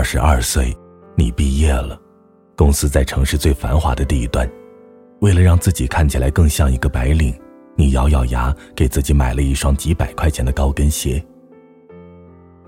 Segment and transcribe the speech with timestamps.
[0.00, 0.74] 二十二岁，
[1.14, 2.00] 你毕业了，
[2.56, 4.50] 公司在城市最繁华的地段。
[5.20, 7.38] 为了让自己看起来更像一个白领，
[7.76, 11.22] 你咬咬牙给自己买了一双几百块钱的高跟鞋。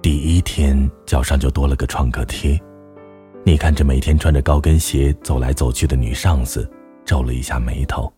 [0.02, 2.60] 第一天脚上就多了个创可贴，
[3.46, 6.70] 你看着每天穿着高跟鞋走来走去的女上司，
[7.02, 8.12] 皱了一下眉头。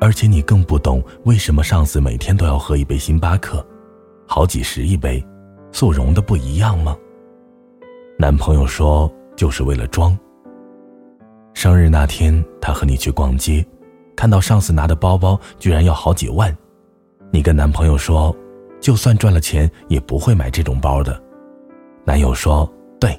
[0.00, 3.66] 而且你更不懂为什么上司每天都要喝一杯星巴克，
[4.24, 5.20] 好几十一杯，
[5.72, 6.96] 速溶的不一样吗？
[8.20, 10.14] 男朋友说就是为了装。
[11.54, 13.66] 生日那天，他和你去逛街，
[14.14, 16.54] 看到上司拿的包包居然要好几万，
[17.32, 18.36] 你跟男朋友说，
[18.78, 21.18] 就算赚了钱也不会买这种包的。
[22.04, 22.70] 男友说，
[23.00, 23.18] 对，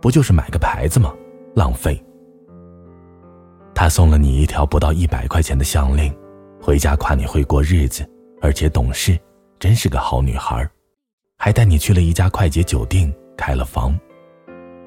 [0.00, 1.12] 不就是买个牌子吗？
[1.54, 2.02] 浪费。
[3.74, 6.10] 他送了你一条不到一百块钱的项链，
[6.58, 8.02] 回家夸你会过日子，
[8.40, 9.18] 而且懂事，
[9.58, 10.66] 真是个好女孩，
[11.36, 13.94] 还带你去了一家快捷酒店开了房。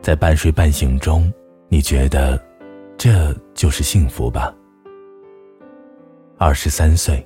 [0.02, 1.31] 在半睡半醒中，
[1.69, 2.41] 你觉得
[2.97, 4.52] 这就是幸福吧？
[6.39, 7.23] 二十三岁，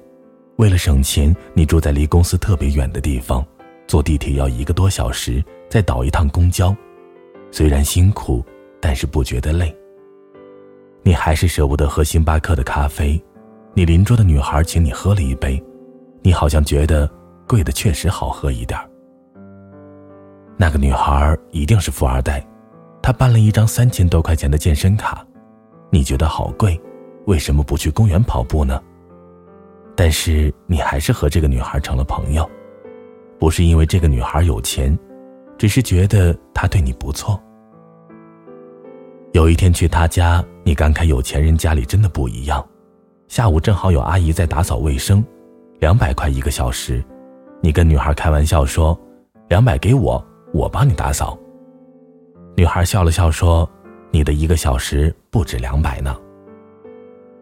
[0.57, 3.45] 为了省钱，你住在离公司特别远的地方，
[3.87, 6.75] 坐地铁要一个多小时，再倒一趟公交。
[7.49, 8.43] 虽然辛苦，
[8.81, 9.73] 但是不觉得累。
[11.01, 13.23] 你还是舍不得喝星巴克的咖啡，
[13.73, 15.63] 你邻桌的女孩请你喝了一杯，
[16.21, 17.09] 你好像觉得
[17.47, 18.77] 贵的确实好喝一点。
[20.57, 22.45] 那个女孩一定是富二代。
[23.05, 25.23] 他办了一张三千多块钱的健身卡，
[25.91, 26.81] 你觉得好贵，
[27.27, 28.81] 为什么不去公园跑步呢？
[29.95, 32.49] 但是你还是和这个女孩成了朋友，
[33.37, 34.97] 不是因为这个女孩有钱，
[35.55, 37.39] 只是觉得她对你不错。
[39.33, 42.67] 有一天去她家，你感慨有钱人家里真的不一样。
[43.27, 45.23] 下午正好有阿姨在打扫卫生，
[45.77, 47.05] 两百块一个小时，
[47.61, 48.99] 你跟女孩开玩笑说
[49.47, 51.37] ：“两百给我，我帮你打扫。”
[52.57, 53.69] 女孩笑了笑说
[54.11, 56.15] ：“你的一个小时不止两百呢。”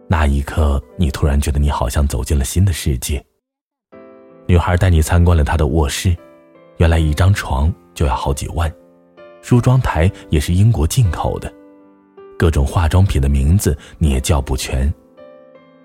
[0.09, 3.23] 那一刻，你突然觉得你好像走进了新的世界。
[4.47, 6.15] 女孩带你参观了她的卧室，
[6.77, 8.73] 原来一张床就要好几万，
[9.41, 11.51] 梳妆台也是英国进口的，
[12.37, 14.91] 各种化妆品的名字你也叫不全。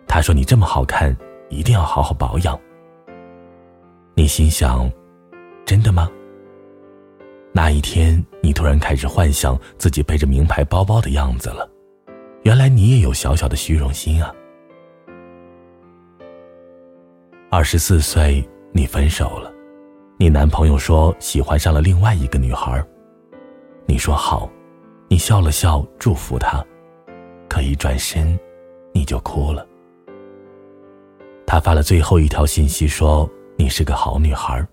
[0.06, 1.14] 她说：“你这么好看，
[1.50, 2.58] 一定要好好保养。”
[4.16, 4.90] 你心想
[5.66, 6.10] ：“真的吗？”
[7.52, 11.68] 那一天，你突然开始幻想自己背着名牌包包的样子了。
[12.42, 14.32] 原来你也有小小的虚荣心啊！
[17.50, 19.52] 二十四岁，你分手了，
[20.18, 22.82] 你男朋友说喜欢上了另外一个女孩。
[23.86, 24.48] 你说好，
[25.08, 26.64] 你笑了笑祝福他，
[27.48, 28.38] 可一转身，
[28.92, 29.66] 你就哭了。
[31.46, 34.66] 他发了最后一条信息说：“你是个好女孩，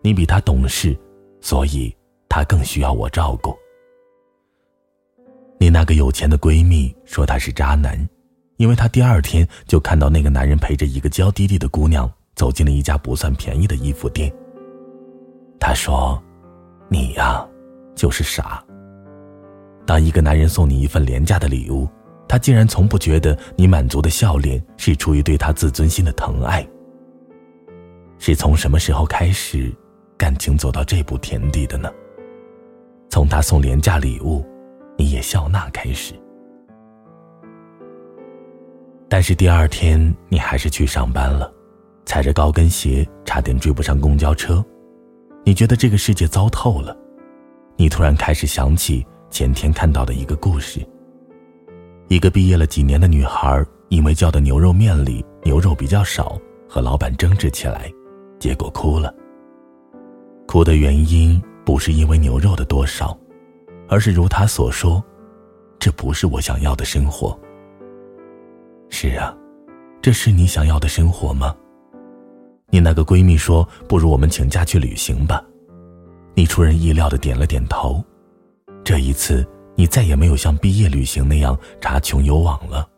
[0.00, 0.96] 你比他懂事，
[1.40, 1.94] 所以。”
[2.34, 3.54] 她更需要我照顾。
[5.58, 8.08] 你那个有钱的闺蜜说他是渣男，
[8.56, 14.32] 因为她第二天就看到那个男人陪着一个娇滴滴的姑娘走进了一家不算便宜的衣服店。
[15.60, 16.20] 她说
[16.88, 17.46] ：“你呀，
[17.94, 18.64] 就是傻。
[19.84, 21.86] 当一个男人送你一份廉价的礼物，
[22.26, 26.66] 他竟然从不觉得你满足的笑脸是出于对他自尊心的疼爱。
[28.16, 29.70] 是从什么时候开始，
[30.16, 31.92] 感情走到这步田地的呢？”
[33.12, 34.42] 从他送廉价礼物，
[34.96, 36.14] 你也笑纳开始。
[39.06, 40.00] 但是第二天
[40.30, 41.52] 你还是去上班了，
[42.06, 44.64] 踩着高跟鞋，差点追不上公交车。
[45.44, 46.96] 你觉得这个世界糟透了。
[47.76, 50.80] 你突然开始想起前天看到的一个故事：
[52.08, 57.92] 一个毕业了几年的女孩，因为叫的牛肉面里牛肉比较少，和老板争执起来，
[58.38, 59.14] 结果哭了。
[60.46, 61.38] 哭的原因。
[61.64, 63.16] 不是因为牛肉的多少，
[63.88, 65.02] 而是如他所说，
[65.78, 67.38] 这不是我想要的生活。
[68.88, 69.34] 是啊，
[70.00, 71.54] 这是你想要的生活吗？
[72.70, 75.44] 你那个闺蜜说：“不如我们请假去旅行吧。”
[76.34, 78.02] 你出人意料的点了点头。
[78.82, 79.46] 这一次，
[79.76, 82.88] 你再也没有像毕业旅行那样查穷游网了，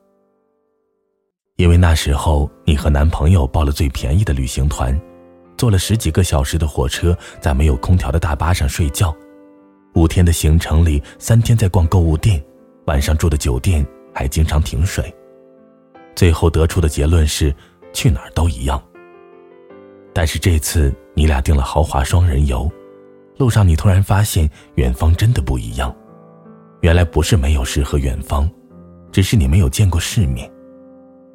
[1.57, 4.99] 因为那时候你和男朋友报了最便宜的旅行团。
[5.57, 9.15] 坐了十几个小时的火车，在没有空调的大巴上睡觉，
[9.95, 12.43] 五天的行程里，三天在逛购物店，
[12.87, 15.15] 晚上住的酒店还经常停水。
[16.15, 17.55] 最后得出的结论是，
[17.93, 18.83] 去哪儿都一样。
[20.13, 22.71] 但是这次你俩订了豪华双人游，
[23.37, 25.95] 路上你突然发现远方真的不一样。
[26.83, 28.49] 原来不是没有诗和远方，
[29.11, 30.51] 只是你没有见过世面。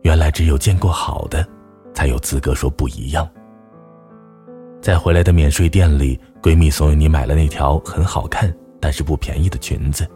[0.04, 1.46] 原来只有见过好的，
[1.94, 3.30] 才有资格说不一样。
[4.82, 10.08] 在回来的免税店里，闺蜜怂恿你买了那条很好看但是不便宜的裙子。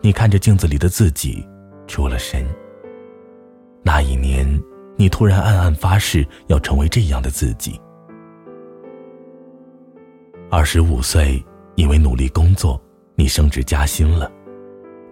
[0.00, 1.46] 你看着镜子里的自己，
[1.86, 2.44] 出了神。
[3.82, 4.46] 那一年，
[4.96, 7.80] 你突然暗暗发誓要成为这样的自己。
[10.50, 11.42] 二十五岁，
[11.76, 12.80] 因为努力工作，
[13.14, 14.30] 你升职加薪了。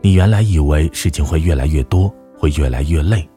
[0.03, 3.29] 你原来以为事情会越来越多，会越来越累，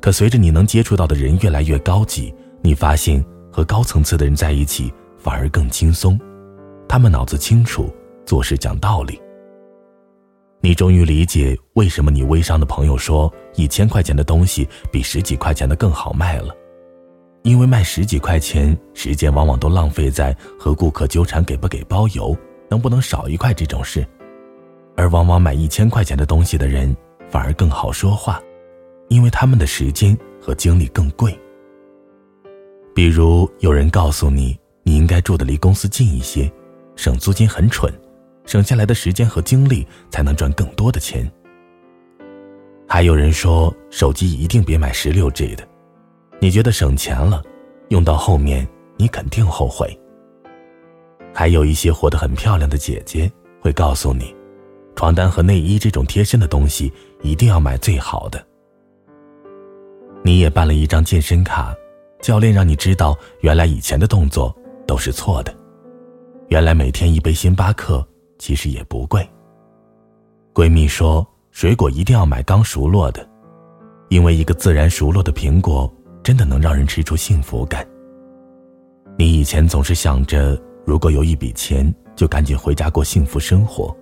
[0.00, 3.24] 可随着你能接触到的人越来越高级，你发现
[3.54, 6.18] 和高层次的人在一起反而更轻松。
[6.88, 7.88] 他们脑子清楚，
[8.26, 9.20] 做事讲道理。
[10.60, 16.52] 你终于理解为什么你微商的朋友说一千块钱的东西比十几块钱的更好卖了，
[17.44, 22.36] 因为卖十几块钱，时间往往都浪费在和顾客纠缠给不给包邮、
[22.68, 24.04] 能不能少一块这种事，
[24.96, 26.92] 而往往买一千块钱的东西的人
[27.30, 28.42] 反而更好说话，
[29.06, 31.38] 因为他们的时间和精力更贵。
[32.94, 36.50] 比如有人告诉你，你应该住的离公司近一些，
[36.94, 37.92] 省租金很蠢。
[38.46, 41.28] 省下来的时间和精力，才能赚更多的钱。
[42.86, 45.66] 还有人说，手机一定别买十六 G 的，
[46.40, 47.42] 你觉得省钱了，
[47.88, 48.68] 用到后面
[48.98, 49.98] 你肯定后悔。
[51.32, 54.36] 还有一些活得很漂亮的姐姐会告诉你，
[54.94, 56.92] 床单和内衣这种贴身的东西
[57.22, 58.46] 一定要买最好的。
[60.22, 61.74] 你也办了一张健身卡，
[62.24, 64.56] 教练让你知道，原来以前的动作
[64.86, 65.54] 都是错的，
[66.48, 68.02] 原来每天一杯星巴克。
[68.38, 69.26] 其实也不贵。
[70.54, 73.26] 闺蜜说，水果一定要买刚熟落的，
[74.08, 75.90] 因为一个自然熟落的苹果
[76.22, 77.86] 真的能让人吃出幸福感。
[79.18, 83.94] 你以前总是想着，如果有一笔钱，就赶紧回家过幸福生活。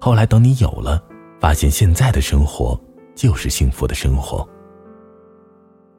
[0.00, 1.02] 后来等你有了，
[1.40, 2.78] 发现现在的生活
[3.14, 4.46] 就是幸福的生活。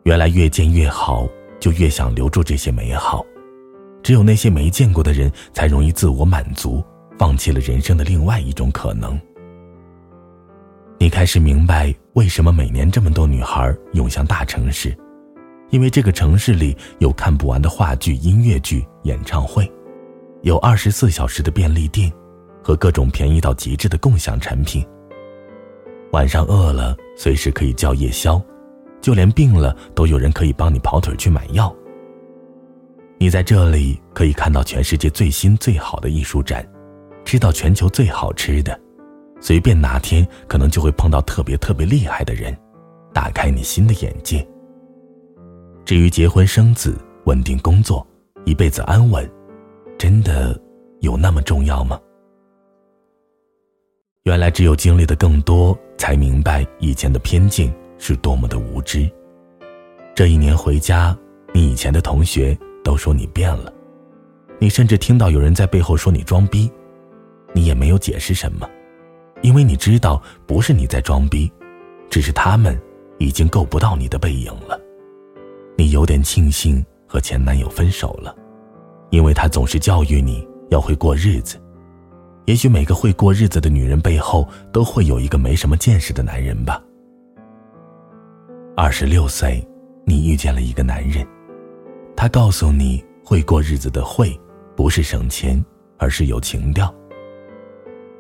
[0.04, 1.28] 原来越见越好，
[1.60, 3.26] 就越想留住这些美好。
[4.04, 6.84] 只有那些没见过的人，才容易自我满足。
[7.18, 9.18] 放弃了人生的另外一种可能。
[11.00, 14.94] 你开始明白为什么每年这么多女孩涌向大城市，
[15.70, 19.72] 因为这个城市里有看不完的话剧、音乐剧、演唱会，
[20.42, 22.12] 有二十四小时的便利店，
[22.62, 24.86] 和各种便宜到极致的共享产品。
[26.12, 28.42] 晚上饿了，随时可以叫夜宵，
[29.06, 31.72] 就连病了都有人可以帮你跑腿去买药。
[33.20, 36.68] 你在这里可以看到全世界最新最好的艺术展。
[37.24, 38.80] 吃到全球最好吃的，
[39.40, 42.58] 随便哪天可能就会碰到特别特别厉害的人，
[43.14, 44.44] 打开你新的眼界。
[45.86, 48.06] 至于结婚生子、稳定工作、
[48.44, 49.30] 一辈子安稳，
[50.00, 50.60] 真的
[51.02, 52.00] 有那么重要吗？
[54.24, 59.10] 原来只有经历的更多，才明白以前的偏见是多么的无知。
[60.14, 61.18] 这一年回家，
[61.54, 63.74] 你以前的同学都说你变了，
[64.60, 66.72] 你甚至听到有人在背后说你装逼。
[67.54, 68.70] 你也没有解释什么，
[69.42, 71.50] 因为你知道不是你在装逼，
[72.10, 72.78] 只是他们
[73.18, 74.78] 已经够不到你的背影了。
[75.78, 78.36] 你有点庆幸和前男友分手了，
[79.10, 81.58] 因为他总是教育你要会过日子。
[82.46, 86.84] 也许每个会过日子的女人背后都会有一个没什么见识的男人吧。
[88.78, 89.66] 二十六岁，
[90.06, 91.26] 你遇见了一个男人，
[92.14, 94.38] 他告诉你会过日子的会，
[94.76, 95.64] 不是省钱，
[95.98, 96.94] 而是有情调。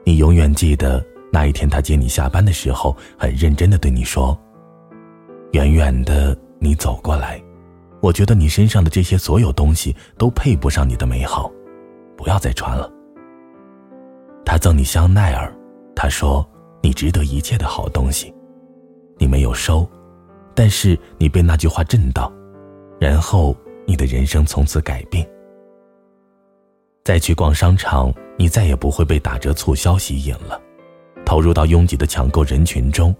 [0.05, 4.37] 你永远记得那一天，他接你下班的时候，很认真的对你说
[5.51, 7.43] ：“远远的你走过来，
[8.01, 11.51] 我觉得你身上的这些所有东西都配不上你的美好，
[12.15, 12.89] 不要再穿了。”
[14.45, 15.53] 他赠你香奈儿，
[15.93, 16.49] 他说
[16.81, 18.33] 你值得一切的好东西，
[19.17, 19.85] 你没有收，
[20.55, 22.31] 但是你被那句话震到，
[22.99, 25.27] 然后你的人生从此改变。
[27.03, 28.13] 再去逛商场。
[28.37, 30.61] 你再也不会被打折促销吸引了，
[31.25, 33.15] 投入到拥挤的抢购人群中，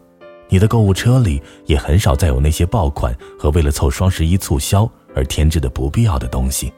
[0.50, 6.70] 你的购物车里也很少再有那些爆款和为了凑双十一促销而添置的不必要的东西。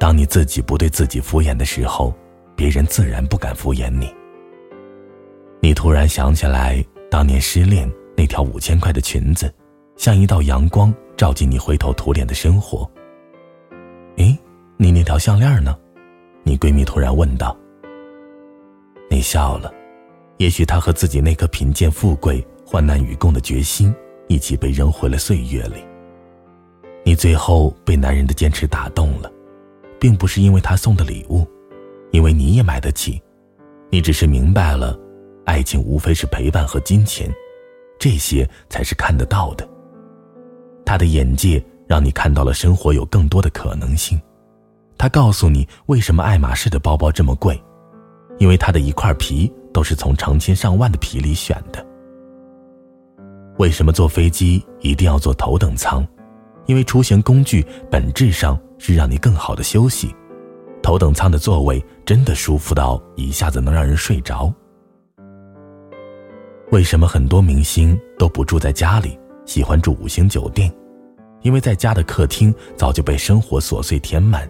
[0.00, 2.12] 当你自己不对自己敷衍的时候，
[2.56, 4.12] 别人自然不敢敷衍你。
[5.60, 7.88] 你突然想起来，当年失恋
[8.20, 9.50] 那条五千块的裙子，
[9.96, 12.86] 像一道阳光照进你灰头土脸的生活。
[14.18, 14.38] 哎，
[14.76, 15.74] 你那条项链呢？
[16.42, 17.56] 你闺蜜突然问道
[19.08, 19.72] ：“你笑了，
[20.36, 23.90] 也许她和自己那颗贫贱富贵、患难与共的决心，
[24.28, 25.82] 一起被扔回了岁月里。
[27.02, 29.32] 你最后被男人的坚持打动了，
[29.98, 31.46] 并不是因为他送的礼物，
[32.10, 33.18] 因为你也买得起。
[33.88, 34.94] 你只是明白了，
[35.46, 37.34] 爱情无非是陪伴和金钱，
[38.00, 39.68] 这些才是看得到的。
[40.84, 44.20] 他的眼界让你看到了生活有更多的可能性。”
[44.98, 47.58] 他告诉你为什么爱马仕的包包这么贵，
[48.38, 51.82] 因为它的一块皮都是从成千上万的皮里选的。
[53.58, 56.06] 为什么坐飞机一定要坐头等舱？
[56.66, 60.14] 因为出行工具本质上是让你更好的休息。
[60.82, 64.52] 头等舱的座位真的舒服到一下子能让人睡着。
[66.70, 70.72] 为什么很多明星都不住在家里，喜欢住五星酒店？
[71.42, 74.48] 因为在家的客厅早就被生活琐碎填满，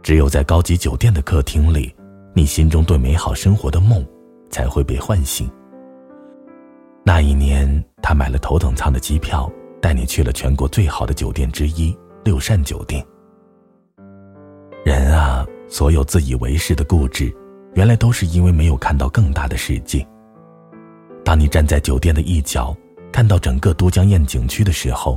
[0.00, 1.92] 只有在高级酒店的客厅里，
[2.34, 4.06] 你心中对美好生活的梦
[4.48, 5.50] 才会被唤醒。
[7.04, 9.50] 那一年，他买了头等舱的机票，
[9.82, 13.04] 带你去了全国最好的酒店之一——六善酒店。
[14.84, 17.34] 人啊，所有自以为是的固执，
[17.74, 20.06] 原来都是因为没有看到更大的世界。
[21.30, 22.76] 当你站在酒店的一角，
[23.12, 25.16] 看到整个都江堰景区的时候，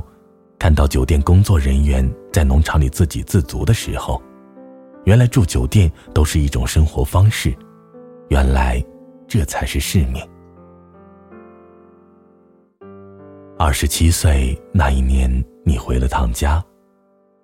[0.60, 4.22] 看到酒店工作人员在农场里自给自足的时候，
[5.06, 7.52] 原来住酒店都是一种生活方式，
[8.28, 8.80] 原来
[9.26, 10.24] 这才是世面。
[13.58, 16.64] 二十七岁那一年，你回了趟家，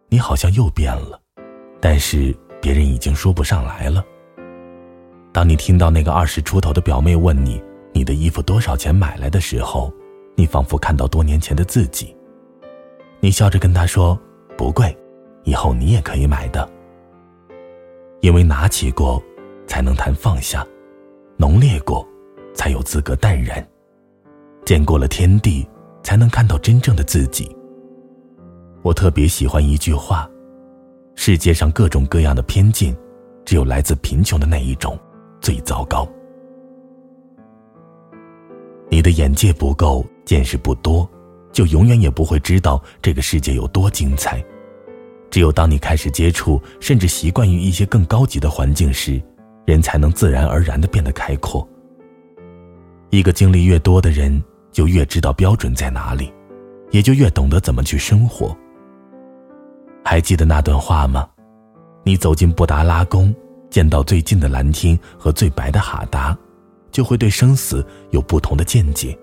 [0.09, 1.21] 你好像又变了。
[1.81, 4.01] 但是别人已经说不上来了。
[5.33, 7.61] 当你听到那个二十出头的表妹问你
[7.93, 9.93] 你的衣服多少钱买来的时候，
[10.37, 12.17] 你仿佛看到多年前的自己。
[13.21, 14.19] 你笑着跟他说
[14.57, 14.97] ：“不贵，
[15.45, 16.69] 以后你也可以买的。”
[18.23, 19.23] 因为拿起过，
[19.67, 20.63] 才能谈放下；
[21.37, 22.07] 浓烈过，
[22.55, 23.63] 才有资格淡然；
[24.65, 25.67] 见过了天地，
[26.03, 27.55] 才能看到真正的自己。
[28.83, 30.29] 我特别喜欢一句话。
[31.17, 32.97] 世界上各种各样的偏见，
[33.45, 34.99] 只有来自贫穷的那一种
[35.41, 36.09] 最糟糕。
[38.91, 41.09] 你的眼界不够，见识不多，
[41.53, 44.45] 就永远也不会知道这个世界有多精彩。
[45.31, 49.23] 只有当你开始接触，甚至习惯于一些更高级的环境时，
[49.65, 51.67] 人才能自然而然的变得开阔。
[53.11, 54.43] 一个经历越多的人，
[54.73, 56.33] 就越知道标准在哪里，
[56.91, 58.57] 也就越懂得怎么去生活。
[60.05, 61.29] 还记得那段话吗？
[62.03, 63.33] 你走进布达拉宫，
[63.71, 66.37] 见到最近的蓝天和最白的哈达，
[66.91, 69.17] 就会对生死有不同的见解。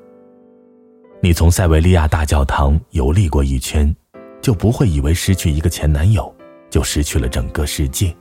[1.22, 3.96] 你从塞维利亚大教堂游历过一圈，
[4.42, 6.34] 就不会以为失去一个前男友
[6.70, 8.16] 就失去了整个世界。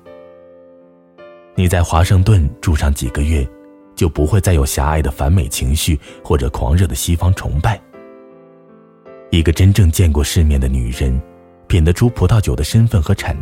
[1.54, 3.48] 你在华盛顿住上几个月，
[3.94, 7.80] 就不会再有狭隘的反美情绪或者狂热的西方崇拜。
[9.30, 11.20] 一个真正见过世面的女人。
[11.68, 13.34] 品得出葡萄酒的身份和产